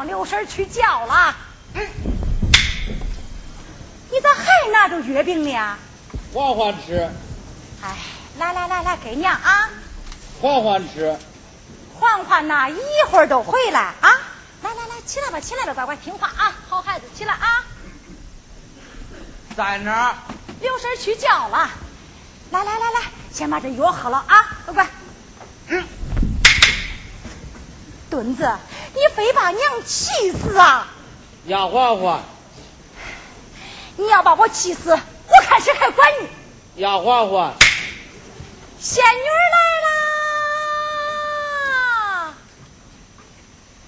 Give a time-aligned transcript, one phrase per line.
[0.00, 1.36] 让刘婶去叫了。
[1.74, 1.82] 你
[4.22, 5.76] 咋还拿着月饼呢？
[6.32, 7.10] 缓缓吃。
[7.82, 7.96] 哎，
[8.38, 9.68] 来来来来，给娘啊！
[10.40, 11.18] 缓缓吃。
[11.98, 12.78] 缓缓呐，一
[13.10, 14.10] 会儿都回来啊！
[14.62, 17.62] 来来来，起来吧，起来吧，乖乖听话啊，好孩子，起来啊！
[19.54, 20.14] 在哪儿？
[20.62, 21.68] 刘婶去叫了。
[22.52, 23.02] 来来来来，
[23.34, 24.86] 先把这药喝了啊，乖乖。
[25.66, 25.84] 嗯。
[28.08, 28.50] 墩子，
[28.94, 30.88] 你非把娘气死啊！
[31.46, 32.20] 丫花花，
[33.96, 36.28] 你要把我气死，我看谁还管你！
[36.82, 37.54] 丫花花，
[38.78, 39.24] 仙女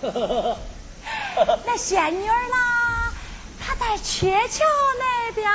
[0.03, 0.57] 来啦！
[1.67, 3.13] 那仙女啦，
[3.61, 4.65] 她在鹊桥
[4.99, 5.51] 那边，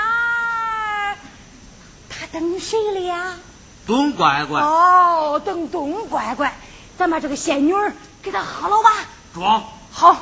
[2.10, 3.38] 她等谁了呀？
[3.86, 4.62] 董乖乖。
[4.62, 6.54] 哦，等董乖乖，
[6.98, 7.74] 咱把这个仙女
[8.22, 8.92] 给她喝了吧。
[9.40, 9.64] 装。
[9.92, 10.16] 好。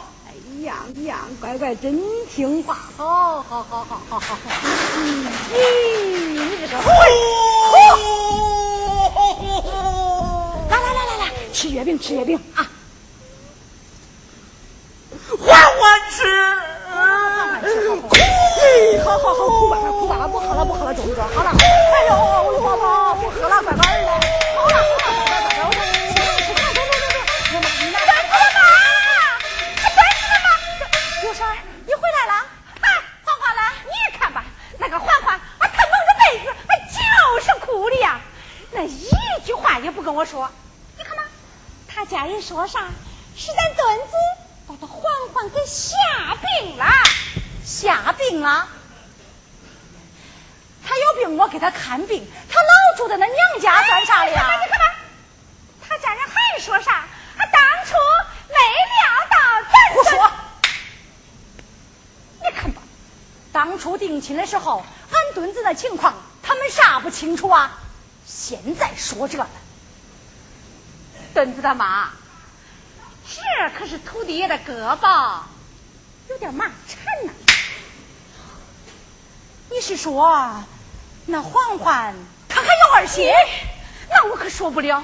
[0.63, 2.01] 样样乖乖真
[2.33, 4.35] 听话，好好好好好好好。
[5.53, 5.55] 咦，
[6.33, 6.87] 你这个混
[10.69, 12.65] 来来来来来，吃月饼吃月饼啊！
[15.39, 16.23] 缓缓吃，
[16.89, 16.97] 缓
[18.01, 21.23] 缓吃，好好好，哭吧哭吧，不喝了不喝了，中不中？
[21.35, 22.15] 好了，哎呦，
[22.47, 24.09] 我的宝不喝了，乖乖儿了，
[24.57, 24.73] 好了
[39.79, 40.49] 也不跟我说。
[40.97, 41.23] 你看嘛，
[41.87, 42.87] 他家人说啥？
[43.37, 44.13] 是咱墩子
[44.65, 45.97] 把他欢欢给吓
[46.35, 46.85] 病了，
[47.65, 48.69] 吓病了。
[50.87, 54.59] 他有病，我给他看病，他老住在那娘家算啥了呀？
[54.63, 54.95] 你看吧，
[55.87, 57.05] 他家人还说啥？
[57.37, 57.93] 他当初
[58.47, 58.55] 没
[58.93, 59.37] 料到
[59.71, 59.93] 咱。
[59.93, 60.31] 胡说。
[62.41, 62.81] 你看吧，
[63.51, 67.77] 当初定亲的时候，俺墩子那情况，他们啥不清楚啊？
[68.25, 69.45] 现在说这，
[71.35, 72.11] 墩子他妈，
[73.27, 75.41] 这可是土地爷的胳膊，
[76.29, 77.33] 有点麻缠呐。
[79.69, 80.63] 你是说，
[81.25, 82.15] 那嬛嬛
[82.47, 83.29] 她还有二心？
[84.09, 85.03] 那我可说不了。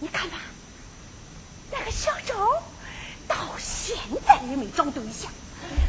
[0.00, 0.36] 你看吧，
[1.72, 2.62] 那个小周
[3.26, 5.32] 到现在也没找对象。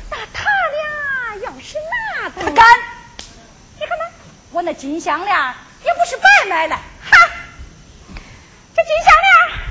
[0.09, 1.75] 那他俩要是
[2.21, 2.65] 拿他敢，
[3.77, 4.05] 你看嘛，
[4.51, 5.35] 我那金项链
[5.83, 7.29] 也不是白买的，哈，
[8.75, 9.67] 这金项链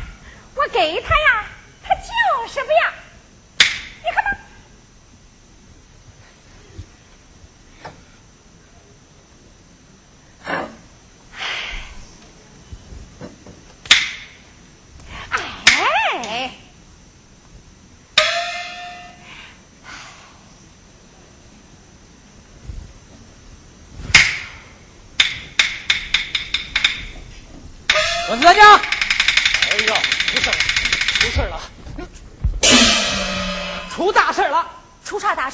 [0.65, 1.45] 我给他呀，
[1.83, 2.91] 他就是不要，
[4.03, 4.44] 你看他。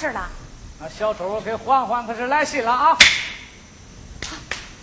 [0.00, 0.30] 事了？
[0.78, 2.96] 那小周给欢欢可是来信了啊！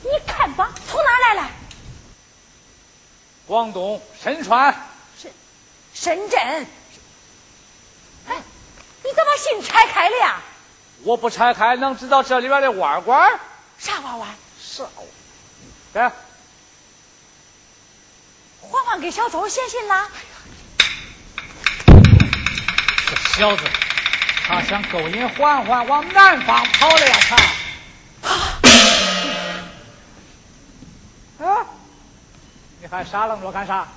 [0.04, 1.50] 你看吧，从哪来了？
[3.48, 4.76] 广东深川。
[5.20, 5.32] 深
[5.96, 6.40] 深圳。
[8.28, 8.36] 哎，
[9.04, 10.40] 你怎么信拆开了呀？
[11.04, 13.40] 我不拆开，能知道这里边的弯弯？
[13.80, 14.30] 啥弯弯？
[14.62, 14.84] 啥？
[15.94, 16.00] 给。
[18.62, 20.10] 欢欢给小周写信了。
[23.08, 23.64] 这小子，
[24.48, 27.18] 他想勾引欢欢往南方跑了呀！
[27.30, 27.36] 他。
[31.46, 31.66] 啊！
[32.80, 33.88] 你还傻愣着干啥？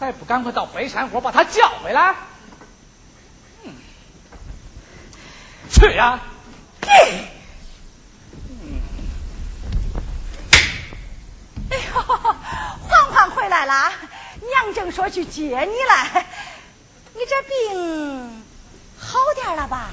[0.00, 2.14] 还不赶快到北山坡把他叫回来？
[3.64, 3.74] 嗯，
[5.70, 6.20] 去呀！
[6.80, 7.28] 哎
[11.70, 13.92] 呦，欢欢回来了，
[14.40, 16.26] 娘正说去接你来。
[17.14, 18.41] 你这病
[19.34, 19.90] 点了吧？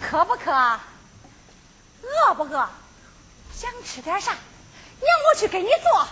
[0.00, 0.50] 渴不渴？
[2.02, 2.68] 饿不饿？
[3.54, 4.32] 想吃点啥？
[4.32, 6.08] 娘我去给你做。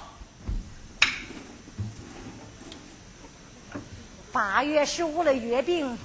[4.32, 5.98] 八月十五的月饼。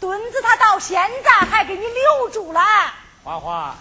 [0.00, 2.60] 墩子他到现在还给你留住了。
[3.22, 3.76] 花花，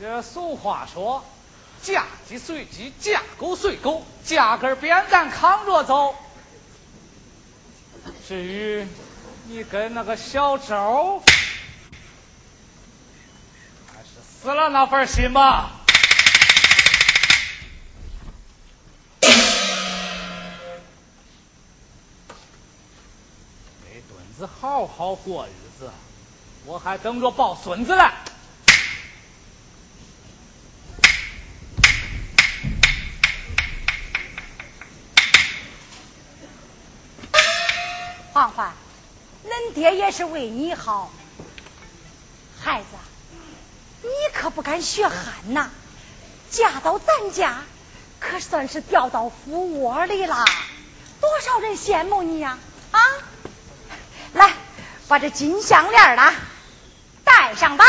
[0.00, 1.24] 这俗话说，
[1.82, 6.14] 嫁鸡随鸡，嫁狗随狗，价根扁担扛着走。
[8.28, 8.86] 至于
[9.46, 11.22] 你跟那个小周，
[13.92, 15.72] 还是死了那份心吧。
[19.20, 19.28] 给
[24.08, 25.90] 墩子好好过日子，
[26.66, 28.10] 我还等着抱孙子呢。
[38.50, 38.72] 范，
[39.44, 41.10] 恁爹也是为你好，
[42.62, 42.86] 孩子，
[44.02, 45.70] 你可不敢学憨呐！
[46.50, 47.62] 嫁到咱家，
[48.18, 50.44] 可算是掉到福窝里啦，
[51.20, 52.58] 多少人羡慕你呀！
[52.90, 53.00] 啊，
[54.34, 54.52] 来，
[55.08, 56.34] 把这金项链啦
[57.24, 57.84] 戴上吧，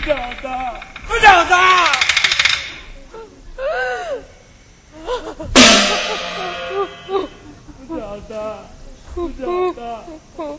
[0.00, 1.56] 不晓得不晓得。
[7.84, 8.64] 不晓得
[9.14, 10.58] 不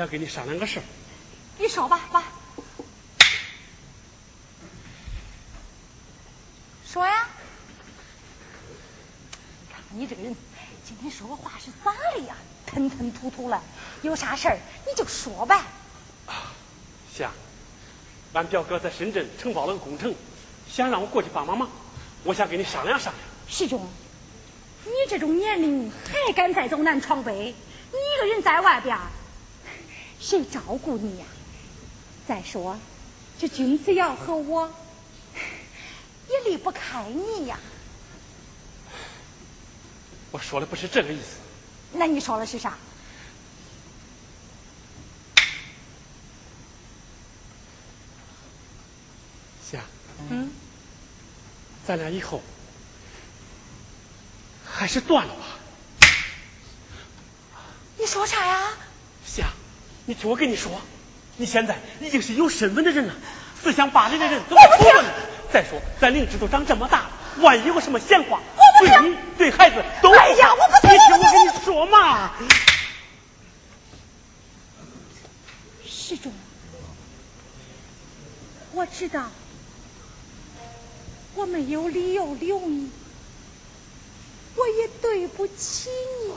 [0.00, 0.82] 想跟你商量个事儿。
[1.58, 2.24] 你说吧，爸。
[6.90, 7.28] 说呀。
[9.70, 10.34] 看看你这个人，
[10.86, 12.34] 今天说个话是咋的呀？
[12.66, 13.62] 吞吞吐吐了。
[14.00, 15.62] 有啥事儿你就说呗。
[17.14, 17.30] 香，
[18.32, 20.14] 俺表哥在深圳承包了个工程，
[20.66, 21.68] 想让我过去帮帮忙。
[22.24, 23.22] 我想跟你商量商量。
[23.50, 23.86] 世忠，
[24.86, 25.92] 你这种年龄
[26.26, 27.54] 还敢再走南闯北？
[27.92, 29.02] 你一个人在外边儿，
[30.20, 31.24] 谁照顾你呀？
[32.28, 32.78] 再说，
[33.40, 34.72] 这君子瑶和我
[36.28, 37.58] 也离不开你呀。
[40.30, 41.38] 我说的不是这个意思。
[41.92, 42.78] 那你说的是啥？
[49.68, 49.80] 香，
[50.28, 50.52] 嗯，
[51.84, 52.42] 咱俩以后
[54.64, 55.40] 还是断了吧。
[57.98, 58.70] 你说啥呀？
[59.26, 59.48] 香，
[60.06, 60.72] 你听我跟你说，
[61.36, 63.14] 你现在已经是有身份的人了，
[63.62, 65.08] 四乡八里的人都在讨论你。
[65.52, 70.10] 再说，咱灵芝都长这么大了，万一有个什么闲话，我对你对孩子都……
[70.12, 72.32] 哎呀我不听你听我跟你说嘛。
[75.84, 76.32] 世忠，
[78.72, 79.28] 我知道
[81.34, 82.90] 我没有理由留你，
[84.56, 85.88] 我也对不起
[86.26, 86.34] 你，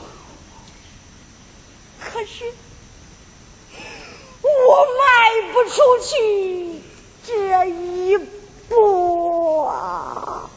[2.00, 2.52] 可是
[4.66, 6.80] 我迈不出去
[7.26, 8.16] 这一
[8.68, 10.50] 步啊！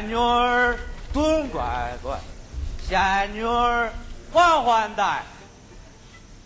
[0.00, 0.78] 仙女儿
[1.12, 2.18] 蹲乖乖，
[2.88, 3.92] 仙女儿
[4.32, 5.24] 缓缓带。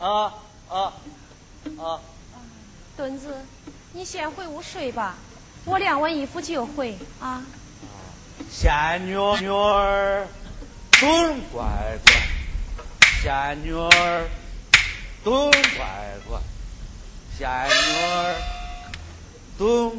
[0.01, 0.35] 啊
[0.69, 0.93] 啊
[1.79, 2.01] 啊！
[2.97, 3.37] 墩子，
[3.93, 5.15] 你先回屋睡吧，
[5.67, 7.45] 我晾完衣服就回啊。
[8.51, 10.27] 仙女儿
[10.99, 11.65] 蹲乖
[12.05, 12.13] 乖，
[13.23, 14.29] 仙女儿
[15.23, 16.41] 蹲乖乖，
[17.39, 18.35] 仙女儿
[19.57, 19.93] 蹲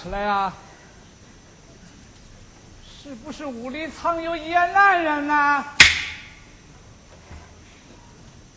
[0.00, 0.54] 干啥吃来啊？
[3.02, 5.76] 是不是屋里藏有野男人啊？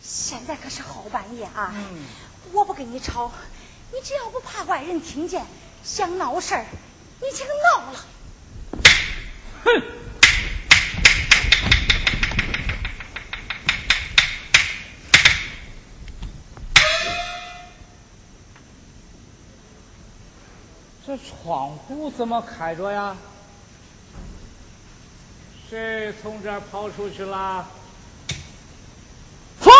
[0.02, 1.72] 现在可是后半夜啊！
[1.74, 2.04] 嗯
[2.52, 3.32] 我不跟你吵，
[3.92, 5.44] 你只要不怕外人听见，
[5.82, 6.66] 想闹事儿，
[7.20, 8.04] 你请闹了。
[9.64, 9.82] 哼！
[21.44, 23.14] 窗户怎么开着呀？
[25.68, 27.66] 谁从这儿跑出去了？
[29.60, 29.70] 说！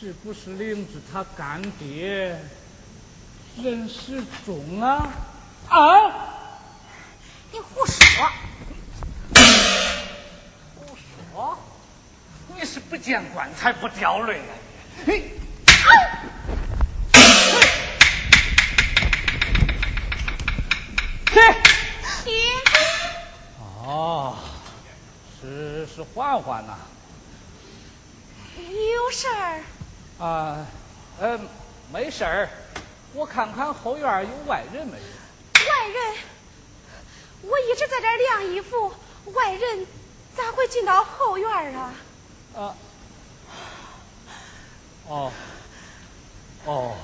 [0.00, 2.40] 是不是灵子他干爹
[3.58, 5.12] 任世忠啊？
[5.68, 6.19] 啊！
[13.02, 14.52] 见棺材不掉泪啊！
[15.06, 15.32] 你嘿！
[22.24, 22.32] 爹，
[23.84, 24.36] 哦，
[25.40, 26.76] 是是欢欢呐、
[28.58, 29.62] 有事儿？
[30.18, 30.66] 啊，
[31.20, 31.40] 呃，
[31.92, 32.48] 没事儿，
[33.14, 35.04] 我看看后院有外人没有。
[35.66, 36.16] 外人？
[37.42, 38.92] 我一直在这晾衣服，
[39.32, 39.86] 外人
[40.36, 41.94] 咋会进到后院啊？
[42.54, 42.74] 啊，
[45.10, 45.30] 哦，
[46.66, 46.94] 哦，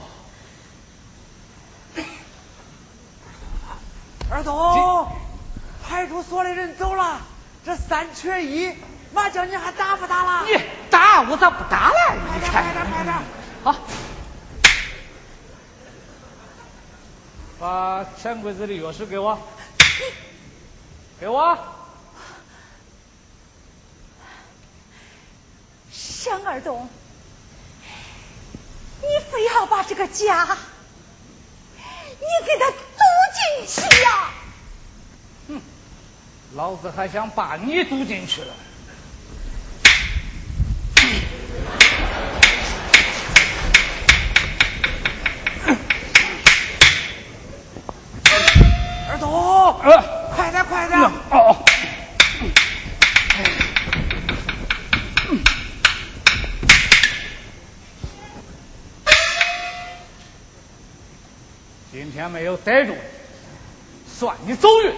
[4.30, 5.10] 二东，
[5.84, 7.20] 派出所的人走了，
[7.64, 8.72] 这三缺一，
[9.12, 10.46] 麻将你还打不打了？
[10.46, 10.52] 你
[10.88, 11.94] 打我咋不打了？
[12.28, 13.12] 快点，你看，快点，快点！
[13.64, 13.74] 好，
[17.58, 19.36] 把钱柜子的钥匙给我，
[21.18, 21.58] 给我。
[25.92, 26.90] 沈二东，你
[29.36, 30.56] 非要把这个家，
[31.76, 32.76] 你给他堵
[33.34, 34.30] 进去呀、
[35.48, 35.60] 哼，
[36.54, 38.54] 老子还想把你堵进去了。
[49.10, 50.98] 二东，呃，快点，快点！
[51.30, 51.62] 哦，
[61.92, 62.94] 今天没有逮住，
[64.06, 64.92] 算你走运。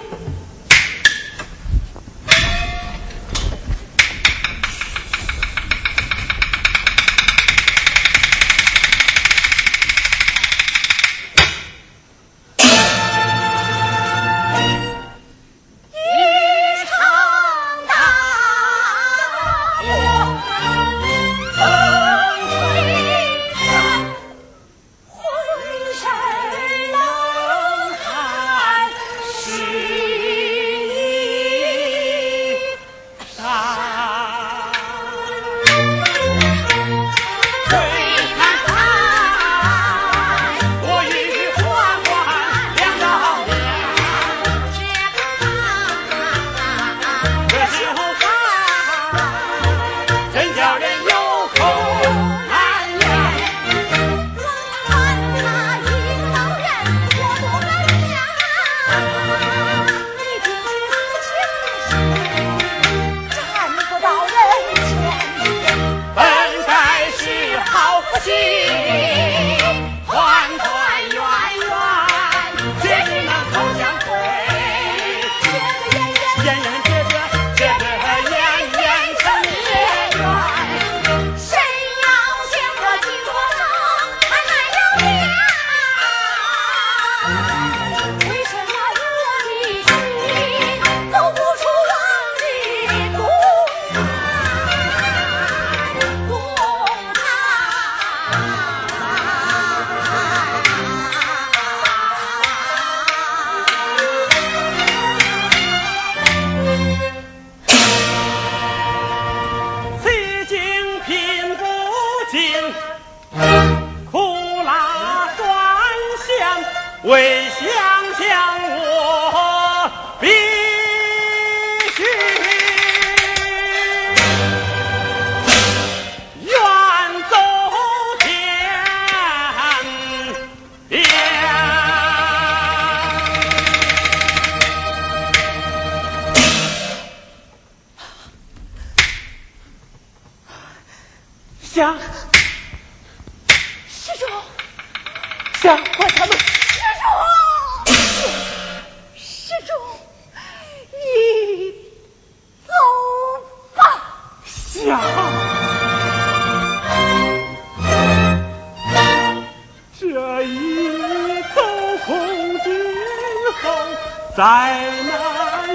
[164.39, 165.11] 在那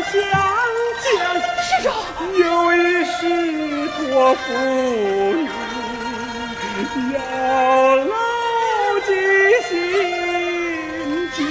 [0.04, 0.14] 湘
[1.04, 1.14] 江
[2.40, 3.28] 有一许
[3.90, 4.40] 多浮
[5.34, 5.50] 女
[7.14, 7.18] 要
[7.98, 8.16] 牢
[9.06, 9.12] 记
[9.68, 9.74] 心
[11.34, 11.44] 间。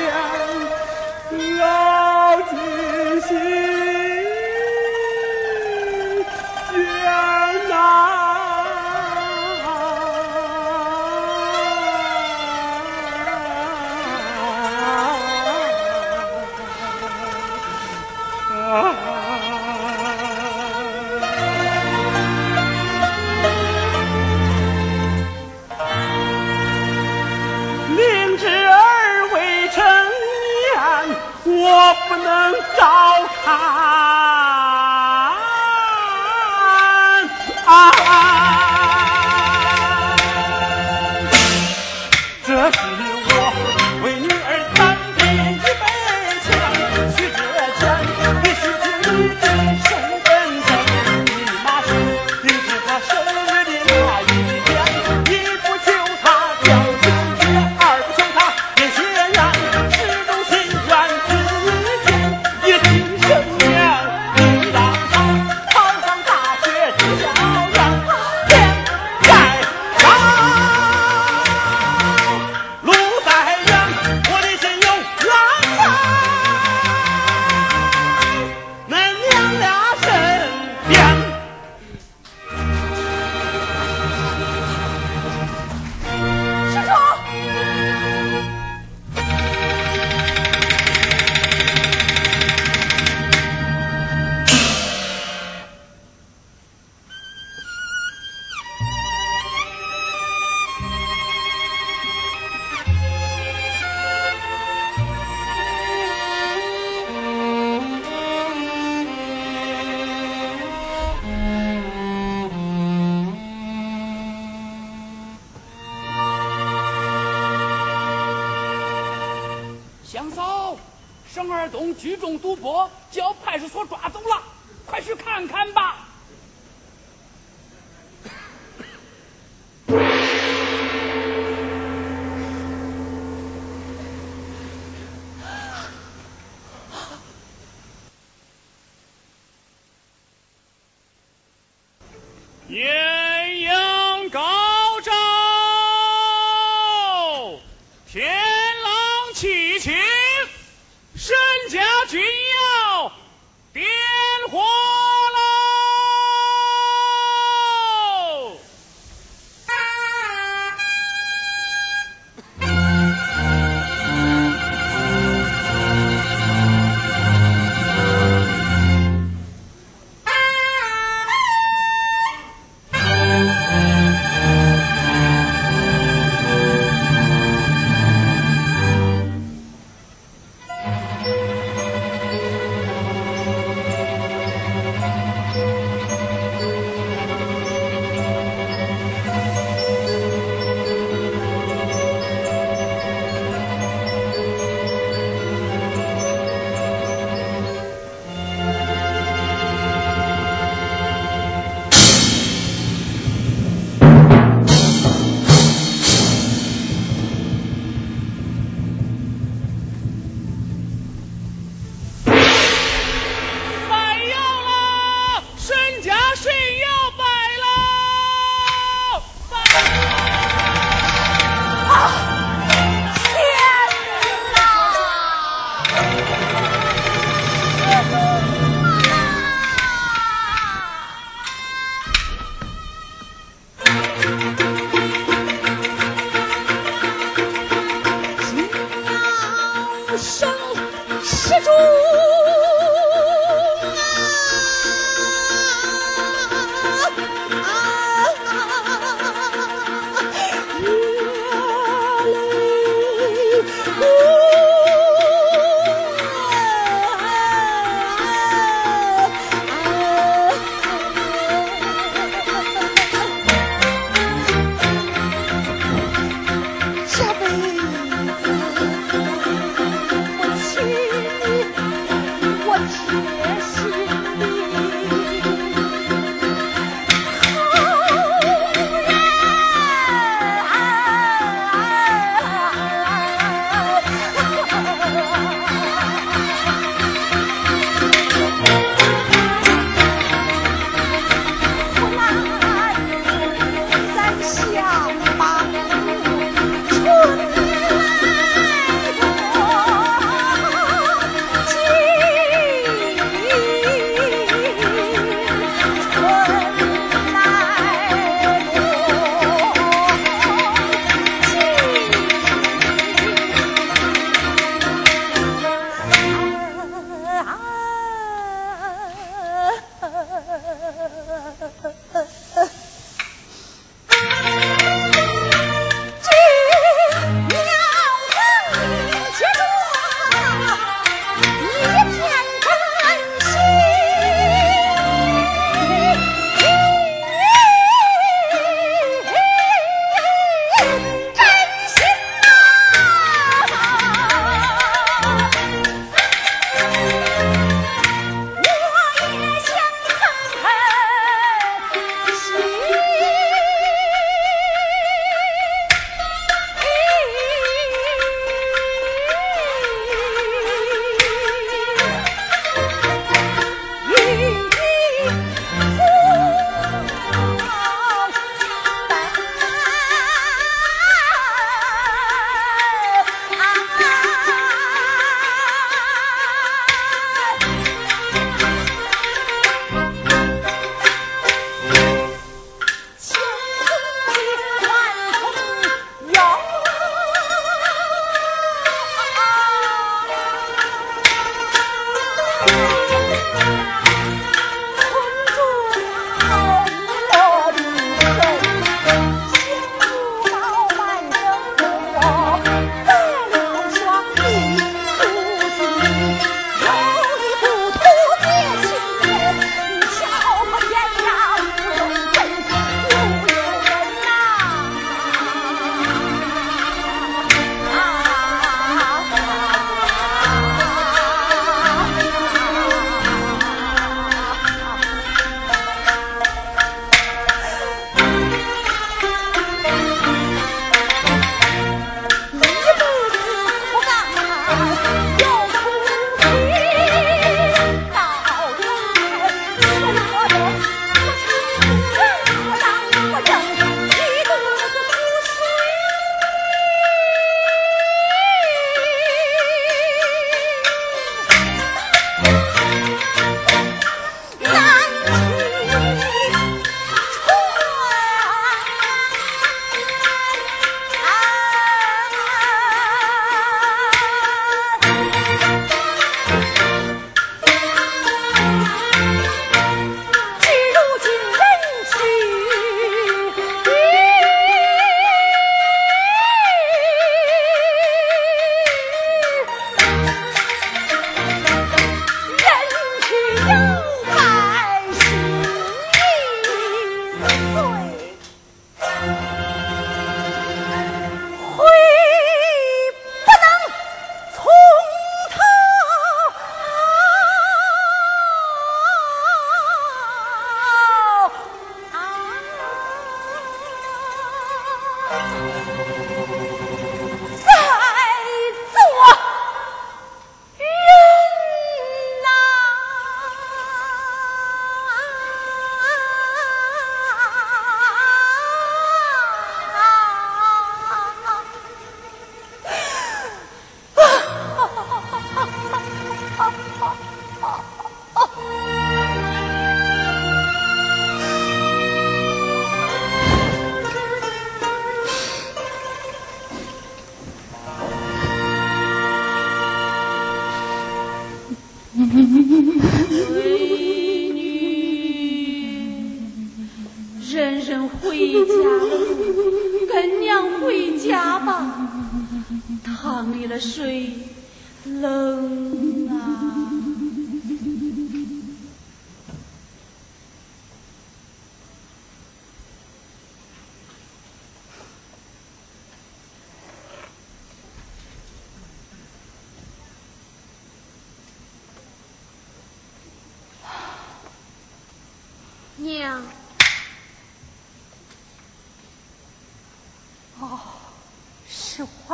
[121.43, 124.43] 张二东聚众赌博叫派出所抓走了
[124.87, 126.02] 快去看看吧。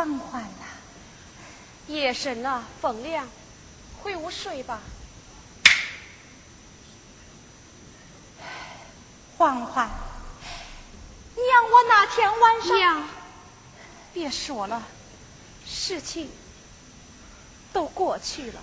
[0.08, 0.64] 是欢欢呐、
[1.86, 3.28] 夜深了，风凉，
[4.02, 4.80] 回屋睡吧。
[9.36, 9.86] 欢欢，
[11.34, 13.08] 娘，我那天晚上娘，
[14.14, 14.82] 别说了，
[15.66, 16.30] 事情
[17.74, 18.62] 都过去了。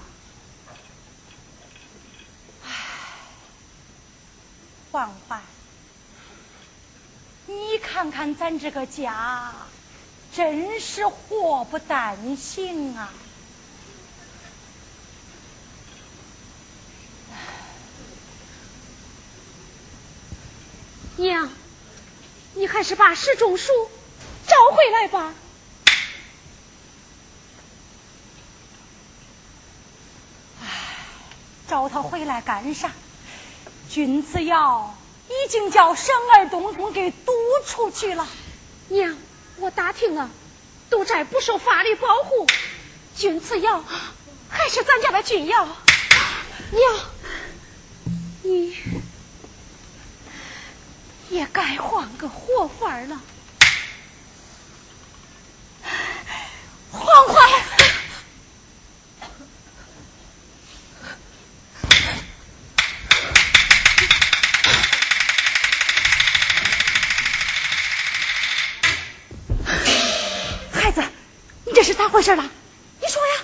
[4.92, 5.44] 欢欢，
[7.46, 9.54] 你看看咱这个家，
[10.36, 13.10] 真是祸不单行啊！
[21.16, 21.50] 娘，
[22.54, 23.72] 你还是把石钟书
[24.46, 25.34] 找回来吧。
[31.70, 32.92] 找他回来干啥？
[33.90, 34.94] 君子瑶
[35.30, 37.32] 已经叫沈二东给堵
[37.66, 38.28] 出去了。
[38.90, 39.16] 娘，
[39.58, 40.30] 我打听了，
[40.90, 42.48] 都寨不受法律保护，
[43.16, 43.84] 君子瑶
[44.50, 45.66] 还是咱家的君药。
[46.72, 47.00] 娘，
[48.44, 48.78] 你
[51.30, 53.22] 也该换个活法了。
[56.92, 57.50] 换换，
[70.72, 71.04] 孩子，
[71.66, 72.50] 你这是咋回事了？
[73.02, 73.44] 你说呀。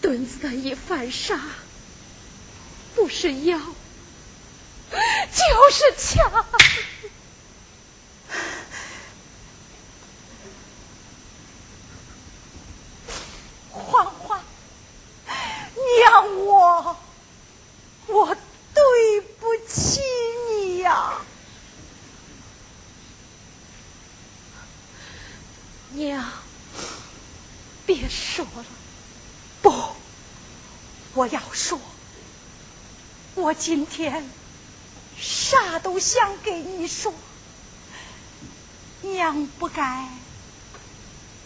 [0.00, 1.38] 墩子的一犯傻，
[2.94, 3.58] 不是妖，
[4.90, 6.46] 就是强。
[13.70, 14.42] 欢欢，
[15.26, 16.96] 娘我，
[18.06, 20.00] 我对不起
[20.48, 21.12] 你呀、
[25.90, 26.24] 娘，
[27.86, 28.64] 别说了，
[29.62, 29.72] 不，
[31.14, 31.78] 我要说，
[33.52, 34.24] 我今天
[35.20, 37.12] 啥都想给你说，
[39.02, 40.08] 娘不该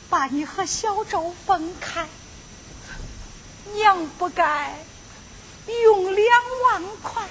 [0.09, 2.07] 把你和小周分开，
[3.75, 4.79] 娘不该
[5.83, 7.25] 用两万块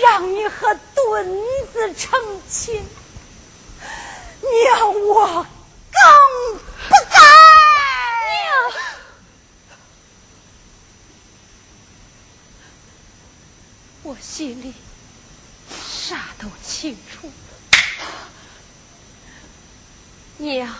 [0.00, 1.26] 让你和墩
[1.72, 2.84] 子成亲，
[4.40, 5.46] 娘我
[5.90, 7.18] 更不该。
[8.38, 8.72] 娘。
[14.10, 14.74] 我心里
[15.68, 17.30] 啥都清楚，
[20.38, 20.74] 娘，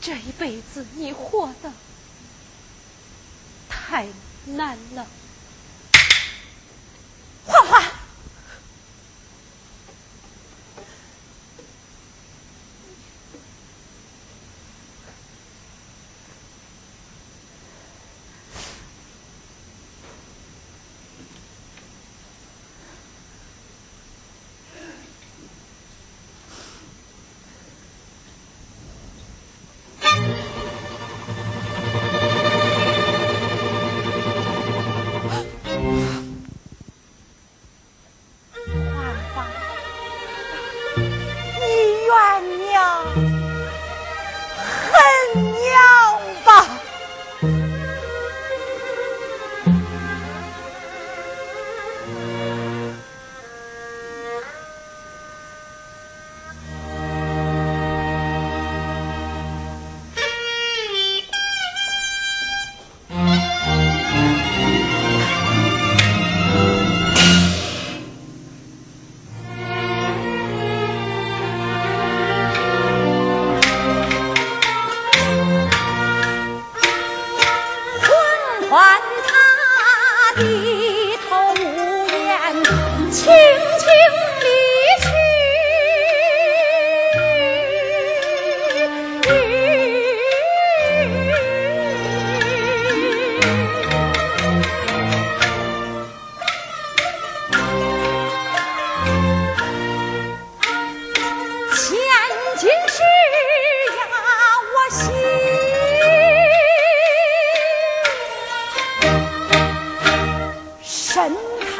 [0.00, 1.72] 这一辈子你活的
[3.68, 4.06] 太
[4.44, 5.08] 难了。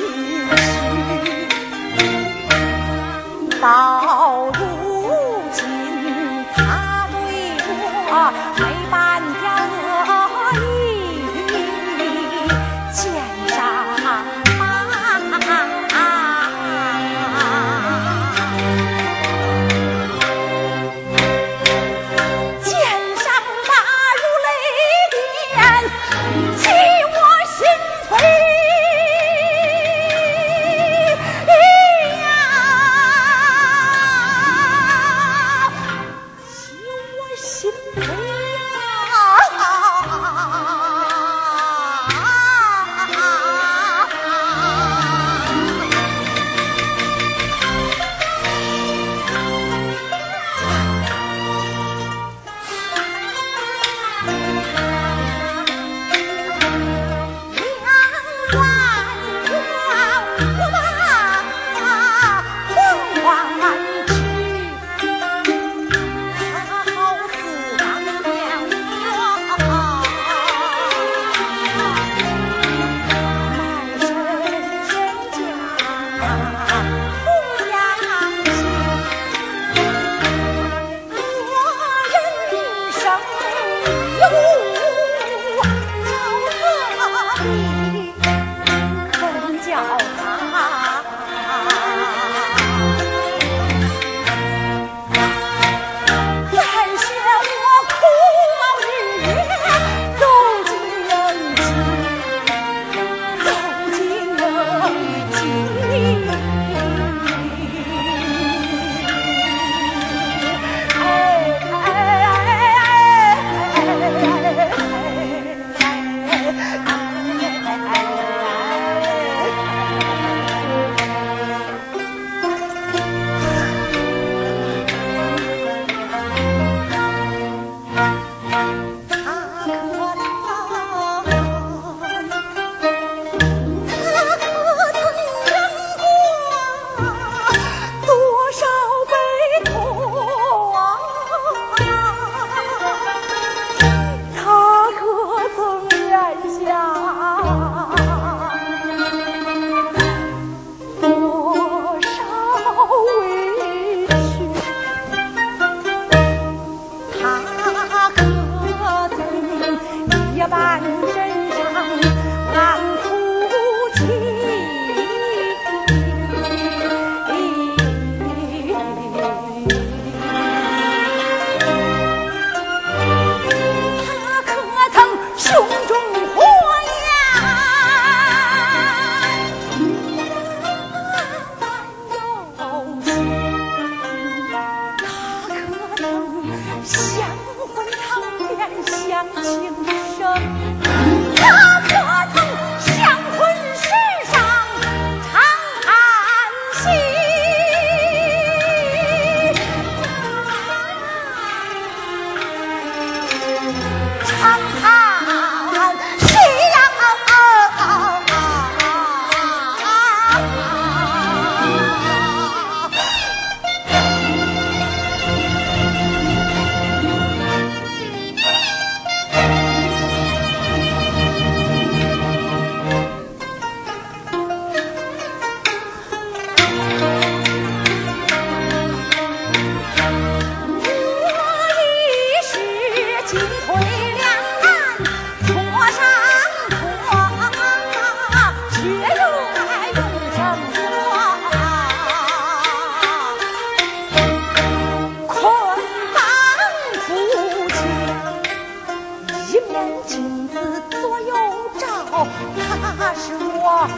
[250.08, 250.54] 镜子
[250.92, 251.36] 左右
[251.80, 252.28] 照，
[252.58, 253.90] 他是我，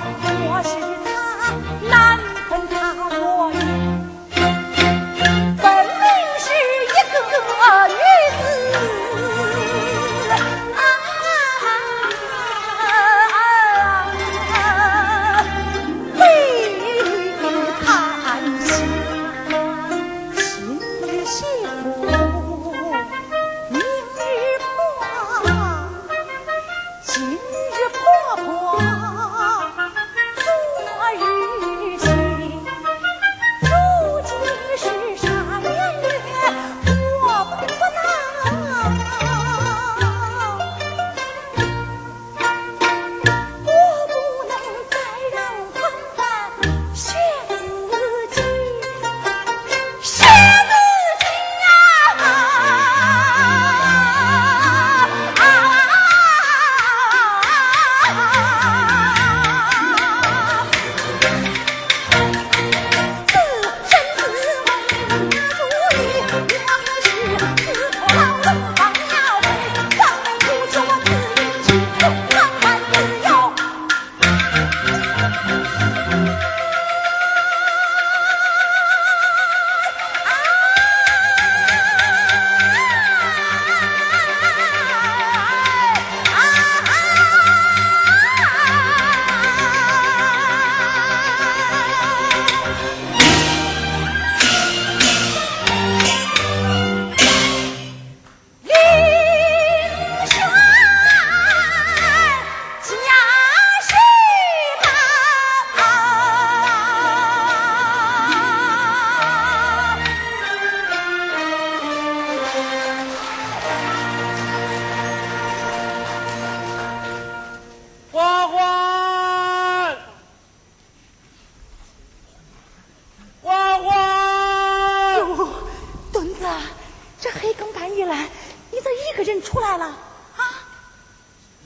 [0.48, 0.70] 我是
[1.04, 1.10] 他，
[1.90, 1.96] 难
[2.50, 2.76] 分他
[3.20, 3.52] 我，
[5.58, 6.06] 分明
[6.40, 6.46] 是
[6.84, 7.16] 一个。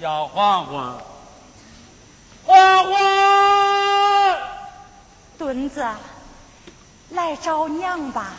[0.01, 0.97] 要欢欢，
[2.47, 4.39] 欢欢，
[5.37, 5.85] 墩子，
[7.11, 8.33] 来找娘吧。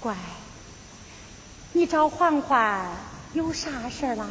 [0.00, 0.16] 乖，
[1.72, 2.88] 你找嬛嬛
[3.34, 4.26] 有啥事儿啦？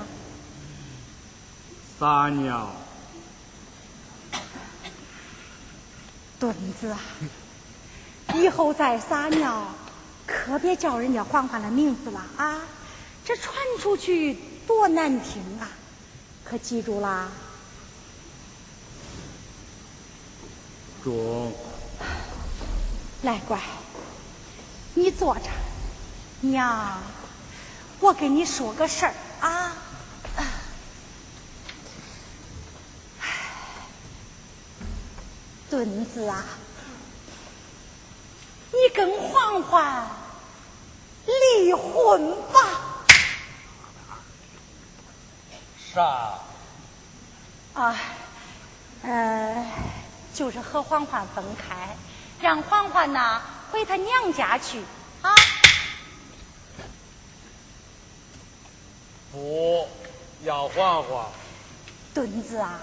[1.98, 2.72] 撒尿，
[6.42, 7.00] 墩子啊，
[8.36, 9.66] 以后再撒尿，
[10.26, 12.62] 可别叫人家环环的名字了啊！
[13.26, 15.70] 这传出去多难听啊！
[16.44, 17.30] 可记住啦。
[21.04, 21.54] 中，
[23.22, 23.60] 来，乖，
[24.94, 25.50] 你坐着。
[26.42, 27.02] 娘，
[28.00, 29.74] 我跟你说个事儿啊。
[35.70, 36.46] 墩子啊，
[38.84, 40.06] 你跟环环
[41.26, 42.60] 离婚吧。
[45.96, 46.40] 啥？
[47.76, 47.96] 啊，
[49.04, 49.66] 呃，
[50.34, 51.96] 就是和环环分开，
[52.42, 54.82] 让环环呐回她娘家去
[55.22, 55.34] 啊。
[59.32, 59.88] 不
[60.44, 61.26] 要欢欢，
[62.14, 62.82] 墩子啊，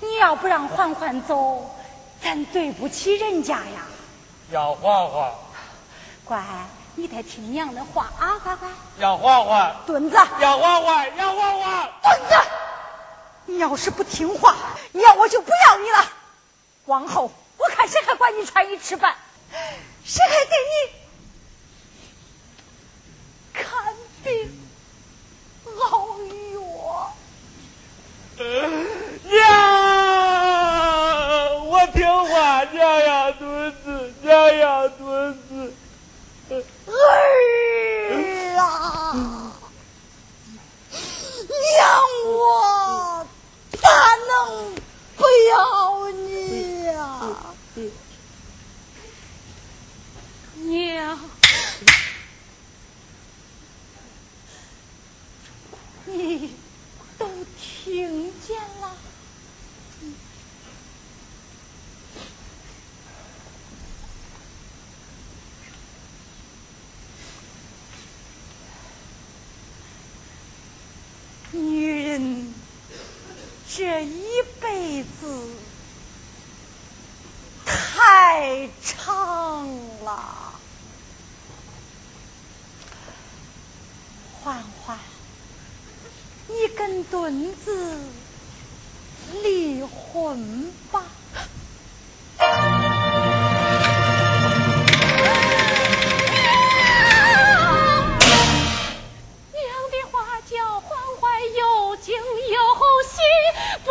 [0.00, 1.74] 你要不让环环走，
[2.22, 3.88] 咱对不起人家呀。
[4.50, 5.32] 要欢欢，
[6.24, 6.42] 乖，
[6.96, 8.68] 你得听娘的话啊，乖乖。
[8.98, 11.88] 要欢欢，墩子，要欢欢，要欢欢。
[12.02, 12.34] 墩子，
[13.46, 14.56] 你要是不听话，
[14.90, 16.04] 你要我就不要你了。
[16.86, 19.14] 往后我看谁还管你穿衣吃饭，
[20.04, 20.50] 谁还给
[23.54, 23.94] 你看
[24.24, 24.60] 病
[25.66, 26.08] 熬
[26.54, 27.12] 药。
[29.22, 29.38] 娘，
[31.68, 35.74] 我听话，娘呀，墩子，娘呀，墩子。
[36.50, 36.96] 儿
[38.56, 38.62] 啊，
[40.90, 43.26] 娘我
[43.80, 43.88] 咋
[44.26, 44.74] 能
[45.50, 47.56] 不要你呀、
[50.54, 51.18] 娘，
[56.06, 56.56] 你
[57.18, 57.26] 都
[57.56, 58.96] 听见了。
[71.52, 72.59] 女人
[73.72, 74.24] 这一
[74.60, 75.48] 辈子
[77.64, 79.68] 太长
[80.04, 80.54] 了，
[84.42, 84.98] 欢欢，
[86.48, 88.00] 你跟墩子
[89.44, 91.04] 离婚吧。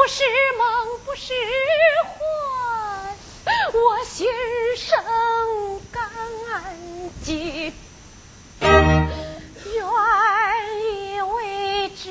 [0.02, 0.24] 不是
[0.58, 1.34] 梦不是
[2.08, 3.18] 幻，
[3.74, 4.30] 我心
[4.78, 5.04] 生
[5.92, 6.10] 感
[7.22, 7.74] 激，
[8.62, 8.72] 愿
[10.80, 12.08] 意为之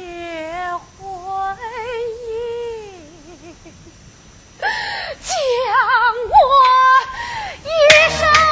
[0.98, 1.56] 婚
[2.28, 2.36] 姻
[5.24, 5.32] 将
[6.28, 6.36] 我
[7.64, 7.66] 一
[8.10, 8.47] 生。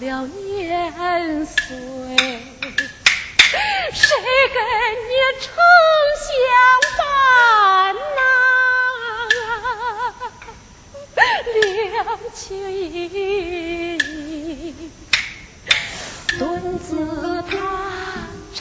[0.00, 1.54] 了年岁，
[3.92, 4.06] 谁
[4.54, 4.58] 跟
[5.04, 5.46] 你长
[6.24, 6.32] 相
[6.96, 7.00] 伴
[7.94, 8.20] 呐？
[11.14, 12.38] 两情
[12.72, 12.74] 依
[13.08, 13.98] 依，
[16.38, 16.40] 墩
[16.78, 16.88] 子
[17.50, 17.52] 他
[18.54, 18.58] 长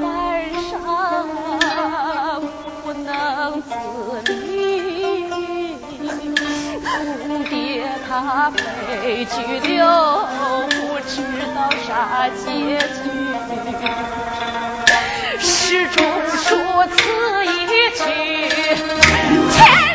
[0.00, 0.04] 班
[0.70, 0.72] 上
[2.84, 3.08] 不能
[3.62, 3.68] 自
[4.32, 4.38] 理，
[6.78, 6.84] 苦
[7.50, 7.59] 的。
[8.10, 11.22] 他被拘留，不知
[11.54, 13.06] 道啥结局。
[15.38, 16.56] 诗中数
[16.90, 16.98] 此
[17.46, 17.48] 一
[17.94, 18.02] 句，
[19.52, 19.89] 千。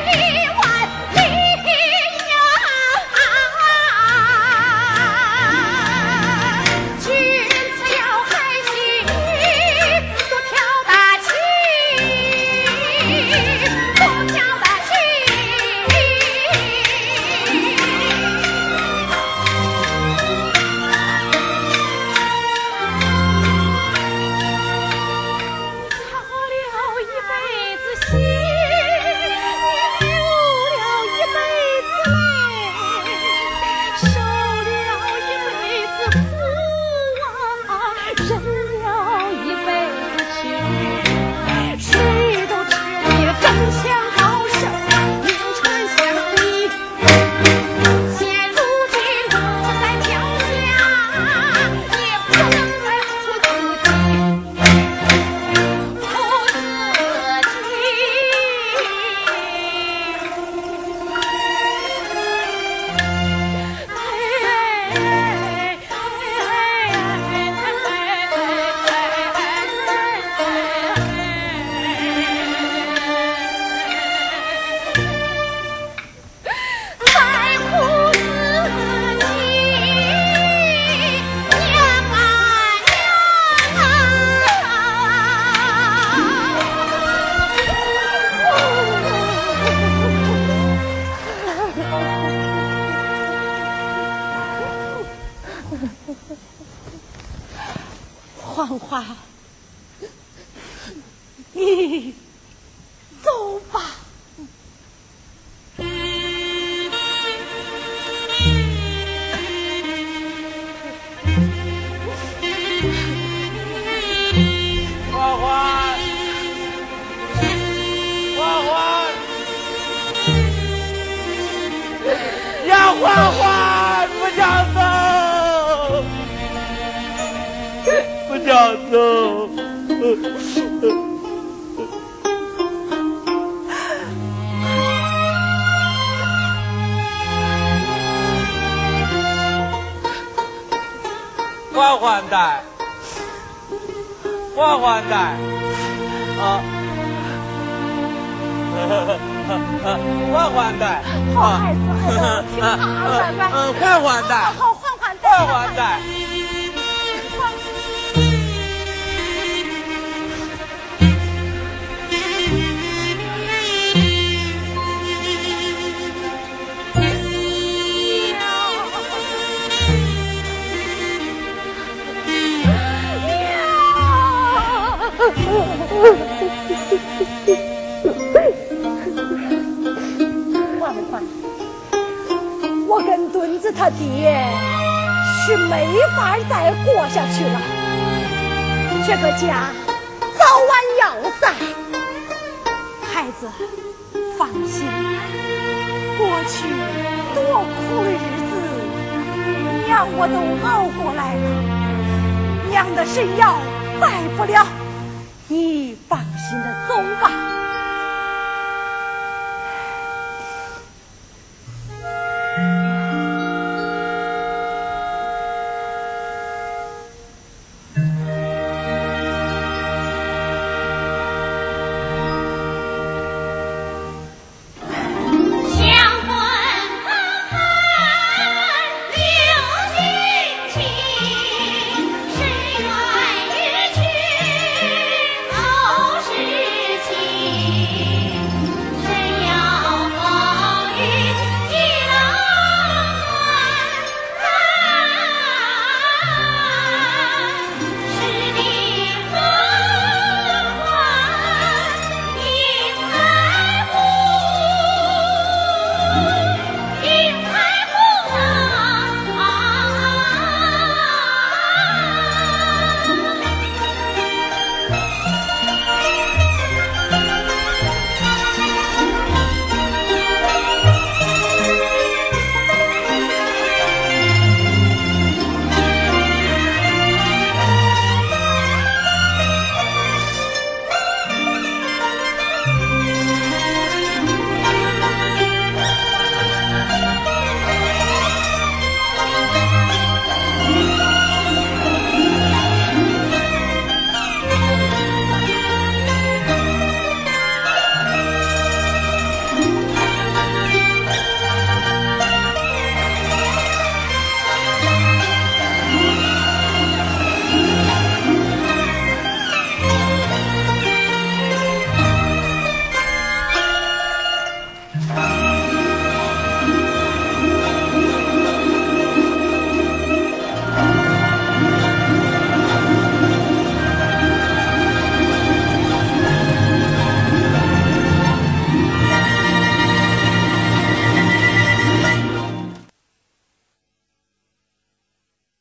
[98.95, 99.17] 哈哈